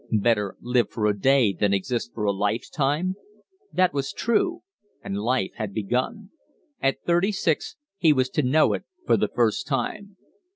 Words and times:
Better 0.11 0.57
live 0.61 0.89
for 0.89 1.05
a 1.05 1.15
day 1.15 1.53
than 1.53 1.75
exist 1.75 2.11
for 2.15 2.23
a 2.23 2.31
lifetime! 2.31 3.13
That 3.71 3.93
was 3.93 4.11
true; 4.11 4.63
and 5.03 5.15
life 5.15 5.51
had 5.57 5.75
begun. 5.75 6.31
At 6.81 7.03
thirty 7.05 7.31
six 7.31 7.75
he 7.99 8.11
was 8.11 8.27
to 8.31 8.41
know 8.41 8.73
it 8.73 8.81
for 9.05 9.15
the 9.15 9.29
first 9.35 9.67
time. 9.67 10.17